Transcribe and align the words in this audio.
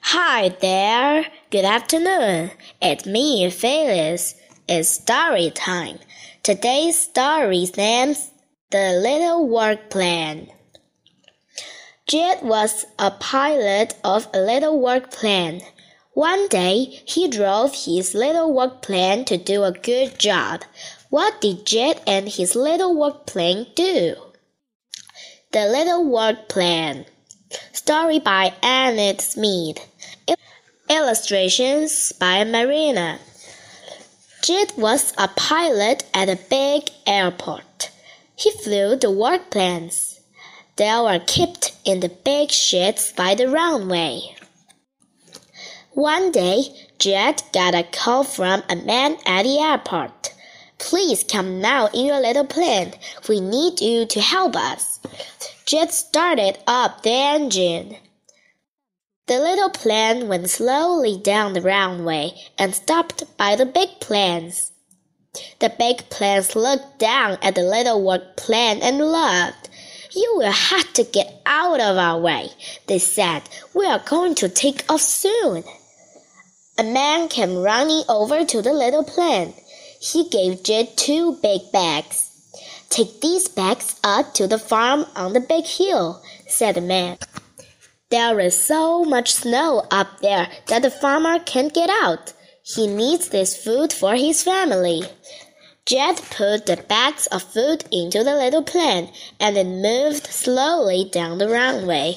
Hi 0.00 0.50
there. 0.60 1.26
Good 1.50 1.64
afternoon. 1.64 2.50
It's 2.80 3.04
me, 3.04 3.50
Phyllis. 3.50 4.36
It's 4.68 4.88
story 4.88 5.50
time. 5.50 5.98
Today's 6.42 6.98
story's 6.98 7.76
name's 7.76 8.30
The 8.70 8.92
Little 9.02 9.48
Work 9.48 9.90
Plan. 9.90 10.48
Jed 12.06 12.42
was 12.42 12.86
a 12.98 13.10
pilot 13.10 13.96
of 14.04 14.28
a 14.32 14.40
little 14.40 14.80
work 14.80 15.10
plane. 15.10 15.62
One 16.14 16.48
day, 16.48 17.02
he 17.04 17.28
drove 17.28 17.74
his 17.74 18.14
little 18.14 18.54
work 18.54 18.80
plane 18.80 19.24
to 19.26 19.36
do 19.36 19.64
a 19.64 19.72
good 19.72 20.18
job. 20.18 20.62
What 21.10 21.40
did 21.40 21.66
Jed 21.66 22.00
and 22.06 22.28
his 22.28 22.54
little 22.54 22.96
work 22.98 23.26
plane 23.26 23.66
do? 23.74 24.14
The 25.52 25.66
Little 25.66 26.04
Work 26.04 26.48
Plan. 26.48 27.04
Story 27.72 28.18
by 28.18 28.52
Annette 28.62 29.22
Smith. 29.22 29.78
Illustrations 30.90 32.12
by 32.12 32.44
Marina. 32.44 33.18
Jed 34.42 34.72
was 34.76 35.14
a 35.16 35.28
pilot 35.28 36.04
at 36.12 36.28
a 36.28 36.38
big 36.50 36.90
airport. 37.06 37.90
He 38.36 38.50
flew 38.50 38.96
the 38.96 39.10
work 39.10 39.50
planes. 39.50 40.20
They 40.76 40.92
were 41.00 41.20
kept 41.20 41.76
in 41.84 42.00
the 42.00 42.10
big 42.10 42.50
sheds 42.50 43.12
by 43.12 43.34
the 43.34 43.48
runway. 43.48 44.36
One 45.92 46.30
day, 46.30 46.64
Jed 46.98 47.42
got 47.52 47.74
a 47.74 47.82
call 47.82 48.24
from 48.24 48.62
a 48.68 48.76
man 48.76 49.16
at 49.26 49.44
the 49.44 49.58
airport. 49.58 50.34
Please 50.78 51.24
come 51.24 51.60
now 51.60 51.86
in 51.88 52.06
your 52.06 52.20
little 52.20 52.46
plane. 52.46 52.92
We 53.28 53.40
need 53.40 53.80
you 53.80 54.06
to 54.06 54.20
help 54.20 54.54
us. 54.54 55.00
Jed 55.68 55.92
started 55.92 56.56
up 56.66 57.02
the 57.02 57.10
engine. 57.10 57.98
The 59.26 59.38
little 59.38 59.68
plane 59.68 60.26
went 60.26 60.48
slowly 60.48 61.20
down 61.22 61.52
the 61.52 61.60
runway 61.60 62.32
and 62.56 62.74
stopped 62.74 63.36
by 63.36 63.54
the 63.54 63.66
big 63.66 64.00
planes. 64.00 64.72
The 65.58 65.68
big 65.68 66.08
planes 66.08 66.56
looked 66.56 66.98
down 66.98 67.36
at 67.42 67.54
the 67.54 67.64
little 67.64 68.02
work 68.02 68.34
plane 68.38 68.80
and 68.80 68.96
laughed. 68.96 69.68
You 70.12 70.36
will 70.38 70.52
have 70.52 70.90
to 70.94 71.04
get 71.04 71.42
out 71.44 71.80
of 71.80 71.98
our 71.98 72.18
way, 72.18 72.48
they 72.86 72.98
said. 72.98 73.42
We 73.74 73.84
are 73.84 74.02
going 74.06 74.36
to 74.36 74.48
take 74.48 74.90
off 74.90 75.02
soon. 75.02 75.64
A 76.78 76.82
man 76.82 77.28
came 77.28 77.58
running 77.58 78.04
over 78.08 78.42
to 78.42 78.62
the 78.62 78.72
little 78.72 79.04
plane. 79.04 79.52
He 80.00 80.30
gave 80.30 80.62
Jed 80.62 80.96
two 80.96 81.36
big 81.42 81.70
bags. 81.72 82.27
Take 82.90 83.20
these 83.20 83.48
bags 83.48 84.00
up 84.02 84.34
to 84.34 84.46
the 84.46 84.58
farm 84.58 85.06
on 85.14 85.32
the 85.32 85.40
big 85.40 85.66
hill, 85.66 86.22
said 86.46 86.76
the 86.76 86.80
man. 86.80 87.18
There 88.10 88.40
is 88.40 88.58
so 88.58 89.04
much 89.04 89.34
snow 89.34 89.84
up 89.90 90.20
there 90.20 90.48
that 90.68 90.82
the 90.82 90.90
farmer 90.90 91.38
can't 91.38 91.74
get 91.74 91.90
out. 91.90 92.32
He 92.62 92.86
needs 92.86 93.28
this 93.28 93.62
food 93.62 93.92
for 93.92 94.14
his 94.14 94.42
family. 94.42 95.02
Jed 95.84 96.16
put 96.30 96.66
the 96.66 96.76
bags 96.88 97.26
of 97.28 97.42
food 97.42 97.84
into 97.92 98.24
the 98.24 98.34
little 98.34 98.62
plane 98.62 99.10
and 99.38 99.56
then 99.56 99.82
moved 99.82 100.26
slowly 100.26 101.08
down 101.10 101.38
the 101.38 101.48
runway. 101.48 102.16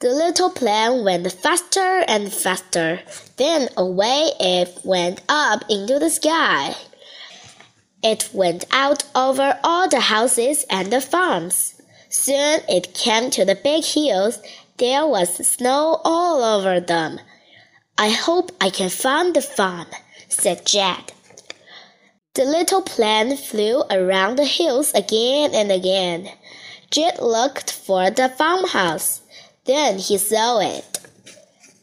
The 0.00 0.10
little 0.10 0.50
plane 0.50 1.04
went 1.04 1.30
faster 1.32 2.04
and 2.08 2.32
faster. 2.32 3.00
Then 3.36 3.68
away 3.76 4.30
it 4.40 4.80
went 4.84 5.22
up 5.28 5.62
into 5.70 6.00
the 6.00 6.10
sky. 6.10 6.74
It 8.02 8.30
went 8.32 8.64
out 8.72 9.04
over 9.14 9.58
all 9.62 9.88
the 9.88 10.00
houses 10.00 10.64
and 10.68 10.92
the 10.92 11.00
farms. 11.00 11.80
Soon 12.08 12.60
it 12.68 12.94
came 12.94 13.30
to 13.30 13.44
the 13.44 13.54
big 13.54 13.84
hills. 13.84 14.40
There 14.78 15.06
was 15.06 15.46
snow 15.46 16.00
all 16.04 16.42
over 16.42 16.80
them. 16.80 17.20
I 17.96 18.10
hope 18.10 18.50
I 18.60 18.70
can 18.70 18.90
find 18.90 19.34
the 19.34 19.42
farm, 19.42 19.86
said 20.28 20.66
Jed. 20.66 21.12
The 22.34 22.44
little 22.44 22.82
plane 22.82 23.36
flew 23.36 23.82
around 23.90 24.36
the 24.36 24.46
hills 24.46 24.92
again 24.94 25.54
and 25.54 25.70
again. 25.70 26.28
Jed 26.90 27.20
looked 27.20 27.70
for 27.70 28.10
the 28.10 28.30
farmhouse. 28.30 29.20
Then 29.64 29.98
he 29.98 30.18
saw 30.18 30.58
it. 30.58 30.98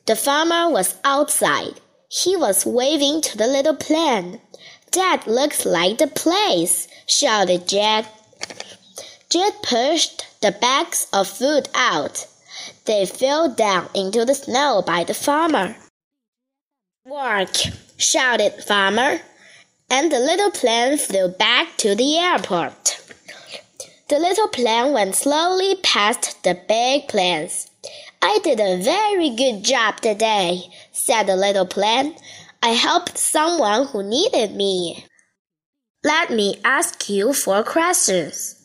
The 0.05 0.15
farmer 0.15 0.69
was 0.69 0.97
outside. 1.03 1.79
He 2.09 2.35
was 2.35 2.65
waving 2.65 3.21
to 3.21 3.37
the 3.37 3.47
little 3.47 3.75
plane. 3.75 4.41
That 4.93 5.27
looks 5.27 5.65
like 5.65 5.97
the 5.99 6.07
place, 6.07 6.87
shouted 7.05 7.67
Jack. 7.67 8.05
Jed 9.29 9.53
pushed 9.61 10.25
the 10.41 10.51
bags 10.51 11.07
of 11.13 11.27
food 11.27 11.69
out. 11.75 12.25
They 12.85 13.05
fell 13.05 13.53
down 13.53 13.89
into 13.93 14.25
the 14.25 14.33
snow 14.33 14.81
by 14.85 15.03
the 15.03 15.13
farmer. 15.13 15.75
Work, 17.05 17.55
shouted 17.97 18.63
Farmer, 18.63 19.19
and 19.89 20.11
the 20.11 20.19
little 20.19 20.51
plane 20.51 20.97
flew 20.97 21.27
back 21.27 21.77
to 21.77 21.95
the 21.95 22.17
airport. 22.17 23.01
The 24.09 24.17
little 24.17 24.47
plane 24.47 24.93
went 24.93 25.15
slowly 25.15 25.75
past 25.83 26.43
the 26.43 26.59
big 26.67 27.07
planes. 27.07 27.69
I 28.21 28.39
did 28.43 28.59
a 28.59 28.81
very 28.81 29.29
good 29.29 29.63
job 29.63 30.01
today, 30.01 30.71
said 30.91 31.27
the 31.27 31.35
little 31.35 31.65
plane. 31.65 32.15
I 32.61 32.71
helped 32.71 33.17
someone 33.17 33.87
who 33.87 34.03
needed 34.03 34.53
me. 34.53 35.05
Let 36.03 36.29
me 36.29 36.59
ask 36.65 37.09
you 37.09 37.33
four 37.33 37.63
questions. 37.63 38.55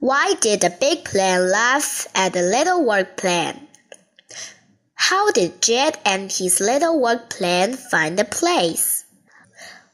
Why 0.00 0.34
did 0.40 0.60
the 0.60 0.68
big 0.68 1.04
plan 1.04 1.50
laugh 1.50 2.06
at 2.14 2.34
the 2.34 2.42
little 2.42 2.84
work 2.84 3.16
plan? 3.16 3.68
How 4.94 5.30
did 5.30 5.62
Jed 5.62 5.98
and 6.04 6.30
his 6.30 6.60
little 6.60 7.00
work 7.00 7.30
plan 7.30 7.74
find 7.74 8.18
the 8.18 8.24
place? 8.26 9.04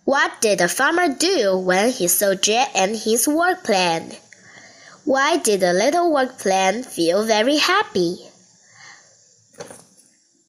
What 0.04 0.40
did 0.40 0.58
the 0.58 0.68
farmer 0.68 1.14
do 1.14 1.58
when 1.58 1.90
he 1.90 2.08
saw 2.08 2.34
Jed 2.34 2.70
and 2.74 2.96
his 2.96 3.28
work 3.28 3.62
plan? 3.62 4.16
Why 5.04 5.36
did 5.36 5.60
the 5.60 5.72
little 5.72 6.12
work 6.12 6.38
plan 6.38 6.82
feel 6.82 7.22
very 7.24 7.58
happy? 7.58 8.29